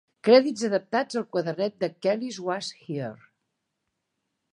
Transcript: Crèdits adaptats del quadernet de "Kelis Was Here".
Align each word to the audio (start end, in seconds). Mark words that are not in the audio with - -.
Crèdits 0.27 0.63
adaptats 0.67 1.17
del 1.19 1.25
quadernet 1.35 1.77
de 1.83 1.89
"Kelis 2.05 2.39
Was 2.47 2.71
Here". 2.79 3.13